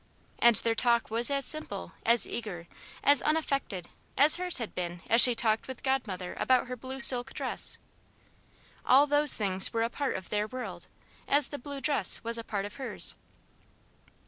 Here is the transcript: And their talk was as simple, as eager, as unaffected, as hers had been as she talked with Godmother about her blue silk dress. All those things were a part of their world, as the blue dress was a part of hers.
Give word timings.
And 0.39 0.55
their 0.55 0.73
talk 0.73 1.11
was 1.11 1.29
as 1.29 1.45
simple, 1.45 1.91
as 2.03 2.25
eager, 2.25 2.67
as 3.03 3.21
unaffected, 3.21 3.91
as 4.17 4.37
hers 4.37 4.57
had 4.57 4.73
been 4.73 5.03
as 5.07 5.21
she 5.21 5.35
talked 5.35 5.67
with 5.67 5.83
Godmother 5.83 6.33
about 6.39 6.65
her 6.65 6.75
blue 6.75 6.99
silk 6.99 7.33
dress. 7.35 7.77
All 8.83 9.05
those 9.05 9.37
things 9.37 9.71
were 9.71 9.83
a 9.83 9.91
part 9.91 10.15
of 10.15 10.31
their 10.31 10.47
world, 10.47 10.87
as 11.27 11.49
the 11.49 11.59
blue 11.59 11.81
dress 11.81 12.23
was 12.23 12.39
a 12.39 12.43
part 12.43 12.65
of 12.65 12.77
hers. 12.77 13.15